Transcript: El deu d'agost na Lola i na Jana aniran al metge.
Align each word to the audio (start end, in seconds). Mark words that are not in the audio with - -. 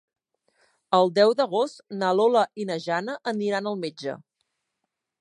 El 0.99 1.11
deu 1.17 1.33
d'agost 1.41 1.85
na 1.99 2.11
Lola 2.21 2.45
i 2.65 2.67
na 2.73 2.81
Jana 2.89 3.19
aniran 3.37 3.75
al 3.75 3.81
metge. 3.87 4.21